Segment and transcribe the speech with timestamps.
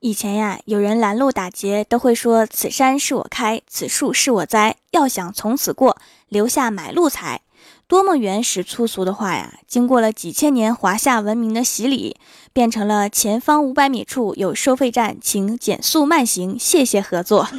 [0.00, 4.76] 以前呀，有人拦路打劫，都会说“此山是我开，此树是我栽”。
[4.92, 5.98] 要想从此过，
[6.30, 7.42] 留下买路财。
[7.86, 9.52] 多么原始粗俗的话呀！
[9.66, 12.16] 经过了几千年华夏文明的洗礼，
[12.54, 17.46] 变成了前方五百米处有收费站，请减速慢行，谢谢合作。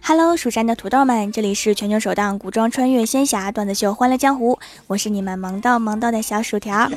[0.00, 4.54] Hello，蜀山的土豆们，这里是全球首档古装穿越仙侠段子秀《欢乐江湖》，
[4.86, 6.88] 我是你们萌到萌到的小薯条。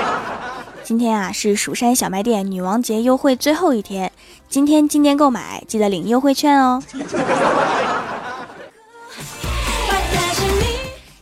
[0.82, 4.10] 今天啊是蜀山小卖店女王节优惠最后一天，
[4.48, 6.82] 今天进店购买记得领优惠券哦。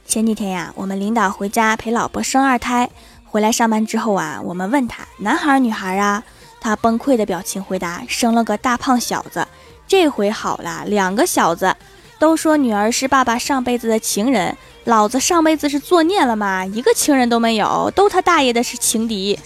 [0.06, 2.88] 前几天呀，我们领导回家陪老婆生二胎，
[3.30, 6.22] 回来上班之后啊，我们问他男孩女孩啊？
[6.60, 9.46] 他崩溃的表情回答：“生了个大胖小子，
[9.86, 11.76] 这回好了，两个小子。
[12.18, 16.64] 都说女儿是爸爸上辈子的情人，老子上辈子是作孽了吗？
[16.66, 19.38] 一个情人都没有，都他大爷的是情敌。”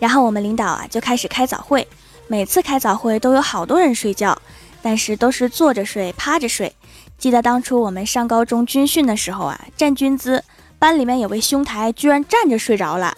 [0.00, 1.86] 然后我们领导啊就开始开早会，
[2.30, 4.40] 每次开早会都有好多人睡觉，
[4.80, 6.72] 但是都是坐着睡、趴着睡。
[7.18, 10.44] 记得当初我们上高中军训的时候啊，站军姿，
[10.78, 13.16] 班里面有位兄台居然站着睡着了，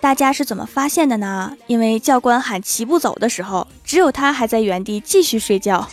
[0.00, 1.56] 大家是怎么发现的呢？
[1.66, 5.88] 因为教官喊齐步走的时候，只有他还在原地继续睡觉。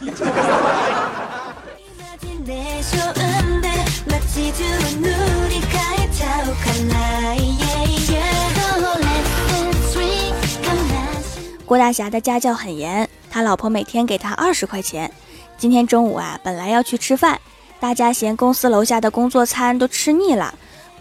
[11.69, 15.11] 郭大侠的家教很严，他老婆每天给他二十块钱。
[15.55, 17.39] 今天中午啊，本来要去吃饭，
[17.79, 20.51] 大家嫌公司楼下的工作餐都吃腻了。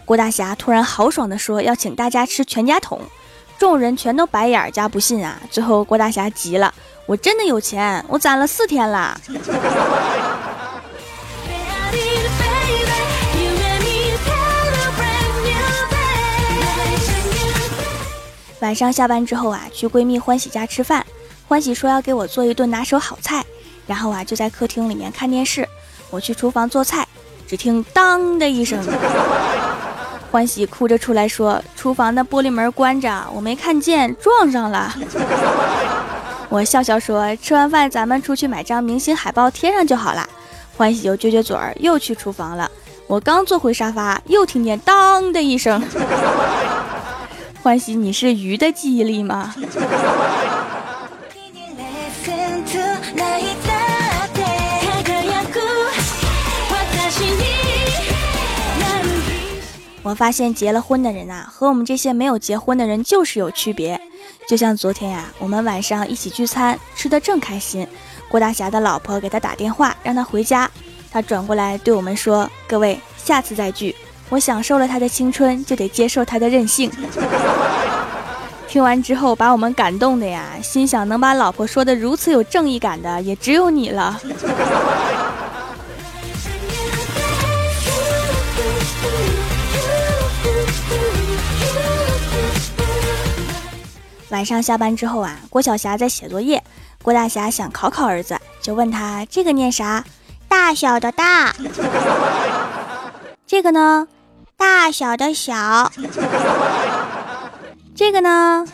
[0.05, 3.01] 郭大侠突然豪爽地说要请大家吃全家桶，
[3.57, 5.41] 众人全都白眼加不信啊。
[5.49, 6.71] 最后郭大侠急了
[7.07, 9.19] ：“我真的有钱，我攒了四天了。”
[18.61, 21.05] 晚上下班之后啊，去闺蜜欢喜家吃饭，
[21.47, 23.43] 欢喜说要给我做一顿拿手好菜。
[23.87, 25.67] 然后啊，就在客厅里面看电视。
[26.11, 27.07] 我去厨房做菜，
[27.47, 28.79] 只听当的一声，
[30.31, 34.93] 欢喜哭着出来说：“厨房的玻璃门关着，我没看见，撞上了。
[36.49, 40.27] ”我笑笑说：“吃完饭咱们出去买张明星海报贴上就好了。”
[40.75, 42.69] 欢喜就撅撅嘴儿，又去厨房了。
[43.07, 45.81] 我刚坐回沙发，又听见当的一声。
[47.69, 49.53] 欢喜，你是鱼的记忆力吗？
[60.01, 64.01] 我发现结了婚的人啊，和我们这些没有结婚的人就是有区别。
[64.47, 67.87] 就像昨天呀，我们晚上一起聚餐，吃的正开心，
[68.27, 70.67] 郭大侠的老婆给他打电话，让他回家。
[71.11, 73.95] 他转过来对我们说：“各位，下次再聚。
[74.29, 76.91] 我享受了他的青春，就得接受他的任性。”
[78.69, 84.19] 听完之后，把我们感动的呀，心想能把老婆说的如此有正义感的，也只有你了。
[94.29, 96.63] 晚上下班之后啊，郭晓霞在写作业。
[97.01, 100.05] 郭大侠想考考儿子，就问他这个念啥？
[100.47, 101.55] 大小的大。
[103.47, 104.07] 这个呢？
[104.59, 105.89] 大小的小。
[107.95, 108.65] 这个呢？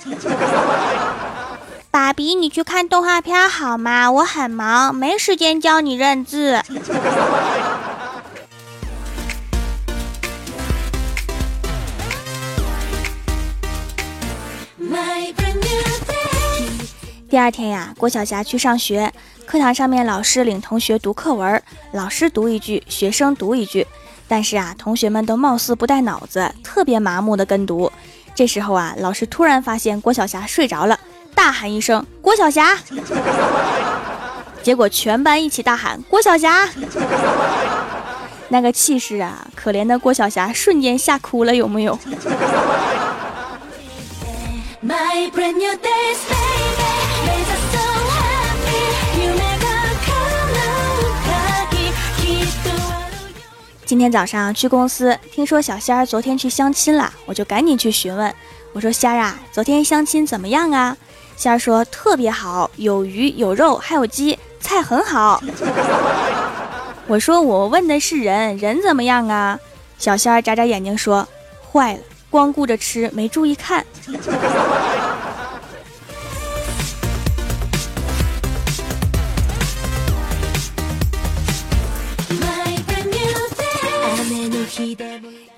[1.92, 4.12] 爸比，你去看动画片好吗？
[4.12, 6.60] 我很忙，没时间教你认字。
[17.30, 19.14] 第二天呀，郭晓霞去上学，
[19.46, 21.62] 课堂上面老师领同学读课文，
[21.92, 23.86] 老师读一句，学生读一句，
[24.28, 27.92] 但是啊，同学们都貌似不带脑子，特别麻木的跟读。
[28.34, 31.00] 这时候啊，老师突然发现郭晓霞睡着了，
[31.34, 32.78] 大喊一声：“郭晓霞！”
[34.64, 36.68] 结果全班一起大喊：“郭晓霞！”
[38.50, 41.98] 那个气势啊，可怜的郭晓霞瞬间吓哭了，有木有？
[53.86, 58.34] 今天早上去公司，听说小仙儿昨天去相亲了，我就赶紧去询问。
[58.74, 60.98] 我说仙儿啊，昨天相亲怎么样啊？
[61.38, 65.40] 仙儿说特别好，有鱼有肉还有鸡，菜很好。
[67.06, 69.60] 我说我问的是人，人怎么样啊？
[70.00, 71.28] 小仙儿眨眨眼睛说
[71.72, 72.00] 坏了，
[72.32, 73.86] 光顾着吃没注意看。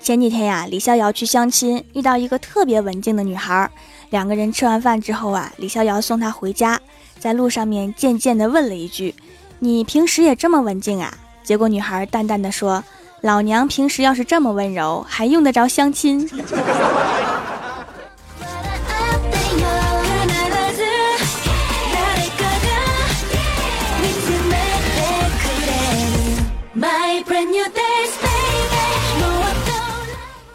[0.00, 3.70] 前几天呀，李逍遥去相亲，遇到一个特别文静的女孩。
[4.10, 6.80] 两个人吃完饭之后啊，李逍遥送她回家，
[7.18, 9.14] 在路上面渐渐的问了一句
[9.60, 11.12] ：“你平时也这么文静啊？”
[11.44, 12.82] 结果女孩淡淡的说
[13.22, 16.28] ：“老娘平时要是这么温柔，还用得着相亲？”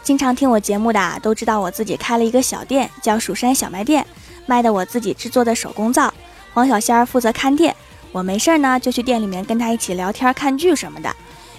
[0.04, 4.06] 经常听我节目的都知道，我自己开了一个小店，叫蜀山小卖店，
[4.44, 6.12] 卖的我自己制作的手工皂。
[6.52, 7.74] 黄小仙儿负责看店，
[8.12, 11.10] 我没事儿呢就去店里面跟他一起聊天、看剧什么的。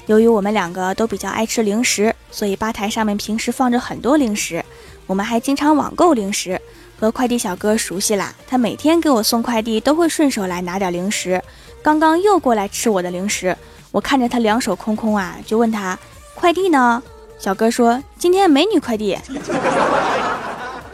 [0.06, 4.63] 由于我们两个都比较爱吃零食，所以吧台上面平时放着很多零食。
[5.07, 6.62] 我们还经常网购零食，
[7.00, 8.31] 和快递小哥熟悉啦。
[8.48, 11.41] 他每天给我送快递都会顺手来拿点零食。
[11.81, 13.57] 刚刚又过来吃我的零食，
[13.91, 15.98] 我看着他两手空空啊，就问他
[16.36, 17.01] 快递呢？
[17.38, 19.18] 小哥说：“今天没女快递。”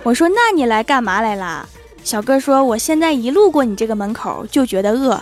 [0.04, 1.66] 我说：“那你来干嘛来啦？”
[2.04, 5.20] 小哥说：“我现在一路过你这个门口就觉得饿。”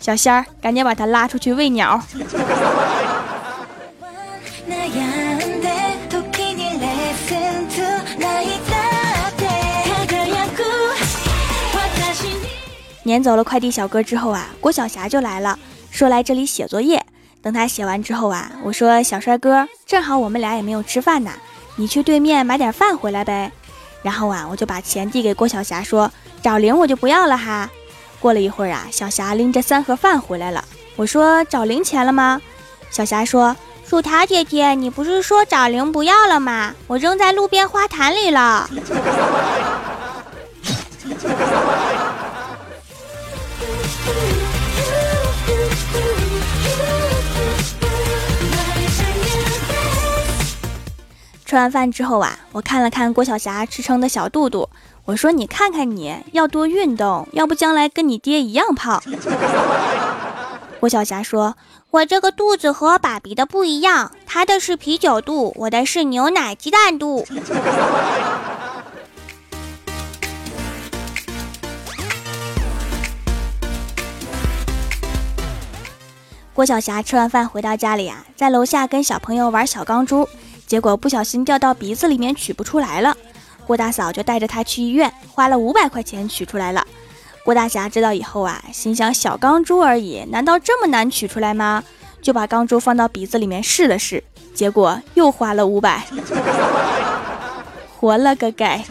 [0.00, 2.00] 小仙儿，赶紧把他拉出去喂鸟。
[13.04, 15.58] 撵走了快递小哥之后啊，郭晓霞就来了，
[15.90, 17.04] 说来这里写作业。
[17.48, 21.30] 等他写完之后啊，我说小帅哥，正好我们俩也没有吃饭呢，
[21.76, 23.50] 你去对面买点饭回来呗。
[24.02, 26.12] 然后啊，我就把钱递给郭晓霞，说
[26.42, 27.70] 找零我就不要了哈。
[28.20, 30.62] 过了一会儿啊，小霞拎着三盒饭回来了。
[30.96, 32.38] 我说找零钱了吗？
[32.90, 33.56] 小霞说
[33.86, 36.74] 薯条姐姐，你不是说找零不要了吗？
[36.86, 38.68] 我扔在路边花坛里了。
[51.48, 54.68] 吃完饭之后啊，我看了看郭晓霞吃撑的小肚肚，
[55.06, 59.02] 我说：“你看看你要多运动，要不将来跟你爹一样胖。
[60.78, 61.56] ”郭晓霞说
[61.90, 67.26] ：“我这个肚子和爸比的不一样，他的是啤酒肚，我的是牛奶鸡蛋肚。
[76.52, 80.28] ”郭晓霞吃完饭回到家里啊，在楼下跟小朋友玩小钢珠。
[80.68, 83.16] 结果不小心掉到鼻子里面取不出来了，
[83.66, 86.86] 郭大嫂就带着他去医院，花了五百块钱取出来了。
[87.42, 91.82] 郭大侠知道以后啊，心想小钢珠而已，难道这么难取出来吗？
[92.20, 94.22] 就把钢珠放到鼻子里面试了试，
[94.52, 96.04] 结果又花了五百，
[97.96, 98.84] 活了个该！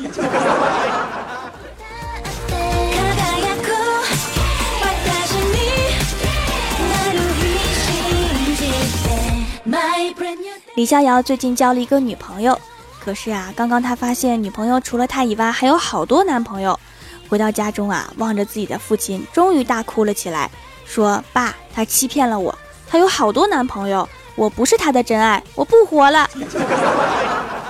[10.78, 12.56] 李逍遥最近交了一个女朋友，
[13.04, 16.80] 可是啊，刚刚他发现女朋友除了他以外还有好多男朋友。
[17.28, 20.52] 回到家中啊，望着自己的父亲，终于大哭了起来，
[20.86, 22.56] 说：“爸，他欺骗了我，
[22.88, 26.30] 他有好多男朋友，我不是他的真爱，我不活了。”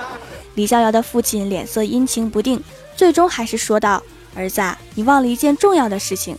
[0.54, 2.62] 李逍遥的父亲脸色阴晴不定，
[2.94, 4.02] 最终还是说道
[4.36, 6.36] ：“儿子，啊你忘了一件重要的事情。”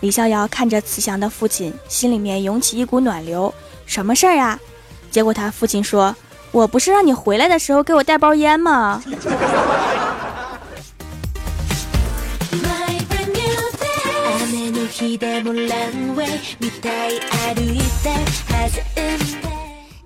[0.00, 3.52] 李逍遥看着慈祥的父亲，心里面涌起一股暖流。
[3.84, 4.58] 什么事儿啊？
[5.10, 6.14] 结果他父亲说
[6.52, 9.02] ：“我不是让你回来的时候给我带包烟吗？”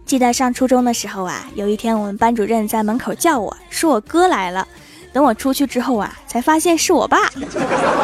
[0.04, 4.66] 记得上初中的时候啊，有一天我们班主任在门口叫我说我哥来了，
[5.12, 7.30] 等我出去之后啊，才发现是我爸。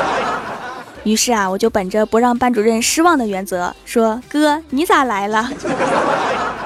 [1.02, 5.50] 于是啊，我就本着不让班主任失望的原则说：“哥，你咋来了？”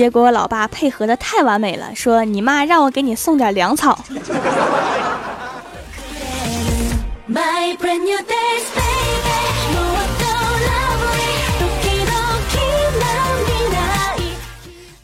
[0.00, 4.02] 结果我老爸配合的太完美了，说你妈让我给你送点粮草。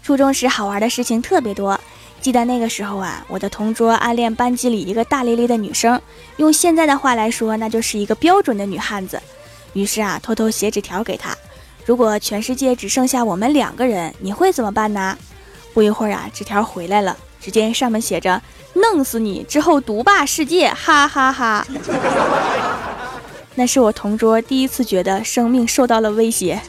[0.02, 1.78] 初中时好玩的事情特别多，
[2.22, 6.00] 记得那个时候啊，我的同桌暗恋班级里一个大咧咧的女生，
[6.38, 9.20] 用现在的话来说，那就是一个标准的女汉子。
[9.74, 11.36] 于是啊，偷偷写纸条给她。
[11.86, 15.16] 如果全世界只剩下我们两个人，你会怎么办呢？
[15.72, 18.42] 不一会儿啊，纸条回来了，只见上面写着
[18.74, 21.64] ：“弄死你之后独霸世界，哈哈哈。
[23.54, 26.60] ”那是我同桌第一次觉得生命受到了威胁。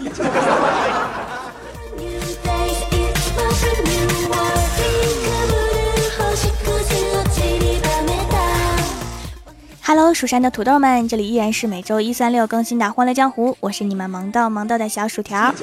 [9.90, 15.56] Hello，蜀山的土豆们，这里依然是每周一、三、六更新的《欢乐江湖》，我是你们萌到萌到的小薯条。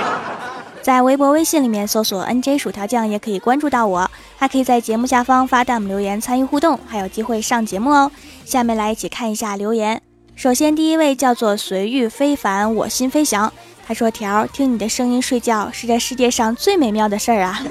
[0.84, 8.12] 在微博、微信里面搜索 “nj 薯条酱”也可以关注到我，还可以在节目下方发弹幕留言参与互动，还有机会上节目哦。
[8.44, 10.02] 下面来一起看一下留言。
[10.34, 13.50] 首先，第一位叫做随遇非凡，我心飞翔。
[13.86, 17.58] 他说：“条听你的声音睡觉是这世界上最美妙的事儿啊。”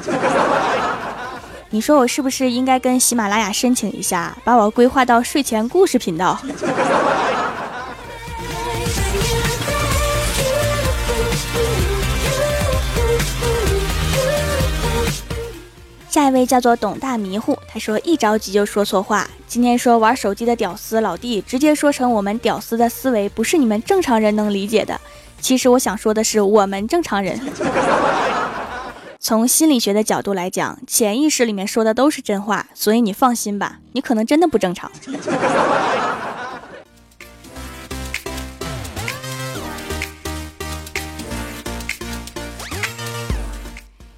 [1.76, 6.40] 你说我是不是应该跟喜马拉雅申请一下，把我规划到睡前故事频道？
[16.10, 19.28] 下一位叫做董大迷糊，他说一着急就说错话。
[19.46, 24.98] 今天说玩手机的屌丝老弟，直接说成我们屌丝的思维不是你们正常人能理解的。
[25.42, 27.38] 其实我想说的是我们正常人。
[29.28, 34.92] 从心理学的角度来讲，潜意识里面说的都是真话，所以你放心吧，你可能真的不正常。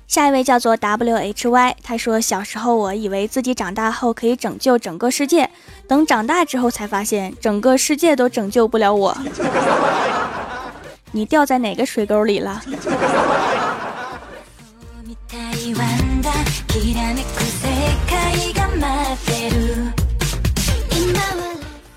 [0.10, 5.50] 下一位叫做 W H Y，他说小时候我以为自己长大后可以拯救整个世界，
[5.88, 9.18] 等长大之后才发现整个世界都拯救不了我。
[11.14, 12.62] 你掉在哪个水沟里了？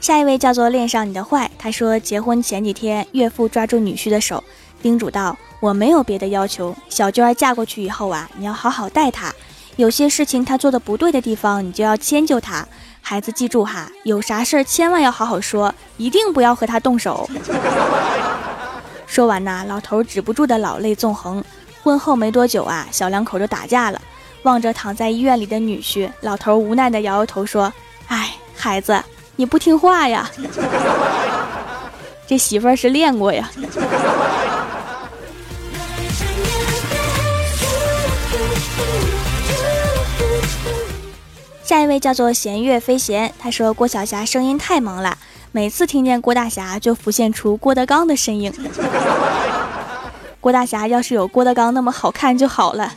[0.01, 4.43] 下一位叫做恋上你的坏，他说结婚前几天，岳父抓住女婿的手，
[4.81, 9.31] 叮嘱道：“我没有别的要求，小娟嫁过去以后啊，你要好好待她，
[9.77, 12.67] 有些事情她做的不对的地方，你就要迁就她。
[13.03, 17.29] 孩子记住哈，有啥事儿千万要好好说，一定不要和她动手。”
[19.07, 21.45] 说完呐，老头止不住的老泪纵横。
[21.83, 24.01] 婚后没多久啊，小两口就打架了。
[24.43, 27.73] 望着躺在医院里的女婿，老头无奈的摇摇头说
[28.09, 29.03] ：“哎，孩子，
[29.37, 30.31] 你不听话呀。
[32.27, 33.51] 这媳妇儿是练过呀。
[41.63, 45.17] ”下一位叫做弦月飞弦，他说郭晓霞声音太萌了，
[45.53, 48.53] 每次听见郭大侠就浮现出郭德纲的身影。
[50.41, 52.93] 郭大侠要是有郭德纲那么好看就好了。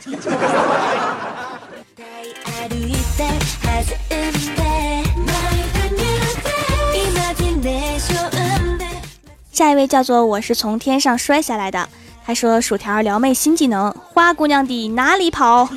[9.54, 11.88] 下一位叫做我是从天上摔下来的，
[12.26, 15.68] 他说薯条撩妹新技能，花姑娘的哪里跑？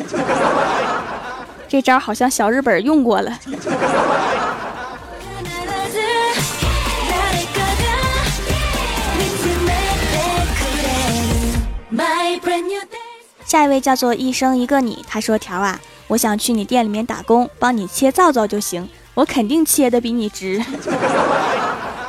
[1.70, 3.38] 这招好像小日本用过了。
[13.46, 20.60] 下一位叫做一生一个你，他说条啊，我想去你店里面打工，帮你切皂皂就行，我肯定切的比你值。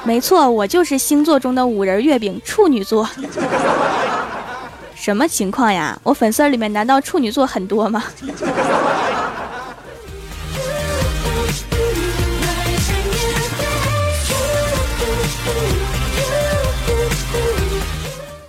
[0.09, 3.07] 没错，我就是星座中的五仁月饼，处女座。
[4.95, 6.01] 什么情况呀？
[6.03, 8.03] 我粉丝里面难道处女座很多吗？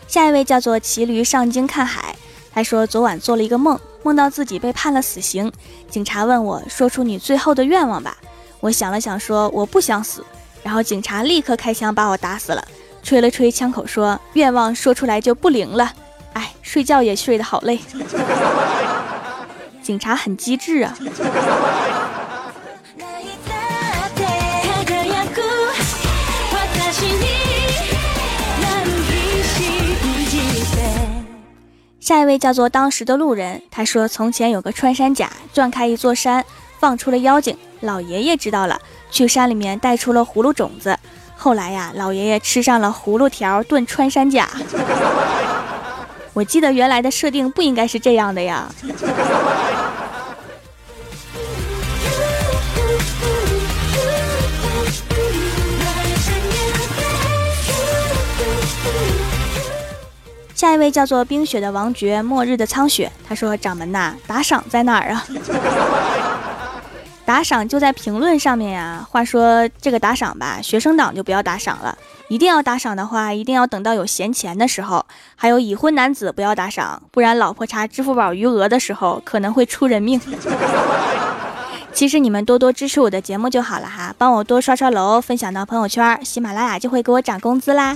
[0.08, 2.16] 下一位叫做骑驴上京看海。
[2.54, 5.52] 他说：“昨晚做了一个梦，梦到自己被判了死刑。
[5.90, 8.16] 警察问我说出你最后的愿望吧。
[8.62, 10.24] 我想了想，说我不想死。
[10.64, 12.64] 然后警察立刻开枪把我打死了，
[13.02, 15.92] 吹了吹枪口说：愿望说出来就不灵了。
[16.34, 17.80] 哎，睡觉也睡得好累。
[19.82, 20.96] 警察很机智啊。”
[32.00, 36.44] 下一位叫做当时的路人，他说：“从前有个穿山甲，钻开一座山，
[36.80, 37.56] 放出了妖精。
[37.82, 40.98] 老爷爷知道了，去山里面带出了葫芦种子。
[41.36, 44.50] 后来呀，老爷爷吃上了葫芦条炖穿山甲。
[46.34, 48.70] 我记得原来的设定不应该是这样的呀。”
[60.54, 63.10] 下一位叫做冰雪的王爵，末日的苍雪。
[63.26, 65.26] 他说：“掌门呐，打赏在哪儿啊？”
[67.30, 69.08] 打赏就在评论上面呀。
[69.08, 71.96] 话说这个打赏吧，学生党就不要打赏了。
[72.28, 75.06] 一定要打赏的话，一定要等到有闲钱的时候。
[75.36, 80.20] 还有已婚男子不要打赏，不然老婆查支付宝余额的时候可能会出人命。
[81.94, 87.96] 其实你们多多支持我的节目就好了哈，帮我多刷刷楼，分享到朋友圈，喜马拉雅就会给我涨工资啦。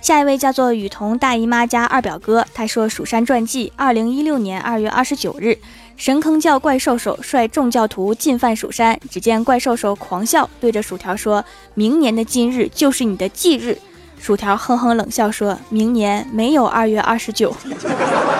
[0.00, 5.58] 下一位叫做雨桐大姨妈家二表哥，他说：“蜀山传记，二零一六年二月二十九日，
[5.96, 8.96] 神坑教怪兽兽率众教徒进犯蜀山。
[9.10, 13.76] 只见怪兽兽狂笑，对着薯条说：‘明年的今日就是你的忌日。’
[14.20, 17.52] 薯条哼哼冷笑说：‘明年没有二月二十九，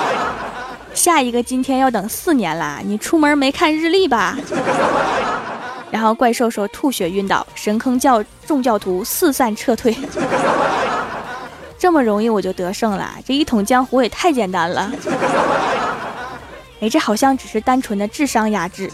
[0.94, 2.80] 下一个今天要等四年啦！
[2.84, 4.38] 你出门没看日历吧？’
[5.90, 9.96] 然后怪兽兽吐血晕倒，神坑教众教徒四散撤退。
[11.78, 14.90] ”这么容易我就得胜了，这一统江湖也太简单了。
[16.80, 18.90] 哎，这好像只是单纯的智商压制。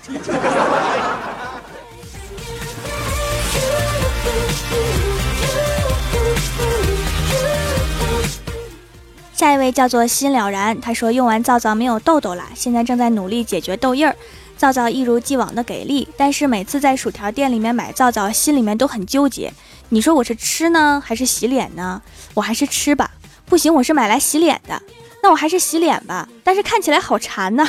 [9.32, 14.14] 下一位叫做心了然，他说用完皂皂没有痘痘了，现在正在努力解决痘印儿。
[14.62, 19.52] 皂皂一如既往的给力，但是每次在薯条店里面买皂皂，心里面都很纠结。
[19.88, 22.00] 你说我是吃呢，还是洗脸呢？
[22.32, 23.10] 我还是吃吧。
[23.46, 24.80] 不行，我是买来洗脸的，
[25.20, 26.28] 那我还是洗脸吧。
[26.44, 27.68] 但是看起来好馋呐。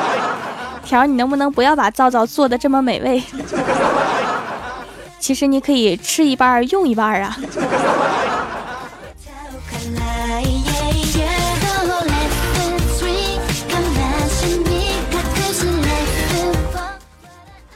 [0.84, 3.22] 条，你能不能不要把皂皂做的这么美味？
[5.18, 7.34] 其实你可以吃一半用一半啊。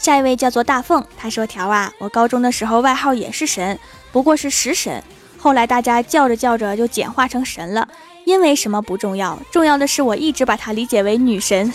[0.06, 3.76] 下一位叫做大凤，他说：“条啊，我高中的时候外号也是神，
[4.12, 5.02] 不过是食神。
[5.36, 7.88] 后来大家叫着叫着就简化成神了，
[8.24, 11.74] 因为什么不重要，重要的是我一直把它理解为女神，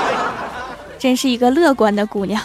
[0.98, 2.42] 真是一个乐观的姑娘。”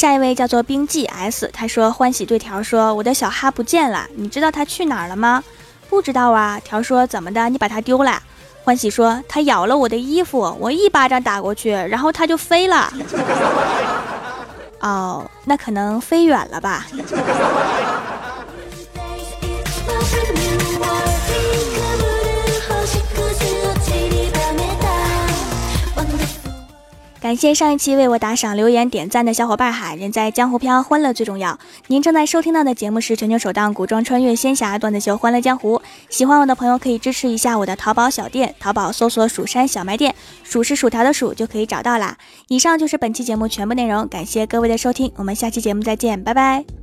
[0.00, 5.44] 下一位叫做冰记 S，他说欢喜对条说我的小哈不见了，你知道他去哪儿了吗？
[5.90, 6.58] 不知道啊。
[6.58, 7.50] 条说怎么的？
[7.50, 8.18] 你把它丢了？
[8.64, 12.90] 欢喜说他咬了我的衣服，我一巴掌打过去，然后他就飞了。
[14.80, 16.86] 哦，那可能飞远了吧。
[27.20, 29.94] 感谢上一期为我打赏、留言、点赞的小伙伴哈！
[29.94, 31.58] 人在江湖飘，欢乐最重要。
[31.88, 35.76] 您正在收听到的节目是全球首档古装穿越仙侠段子秀《欢乐江湖》。
[36.08, 42.16] 喜欢我的朋友可以支持一下我的淘宝小店，淘宝搜索“蜀山小卖店”，蜀是薯条的蜀就可以找到啦。
[42.48, 46.79] 以上就是本期节目全部内容，感谢各位的收听，我们下期节目再见，拜拜。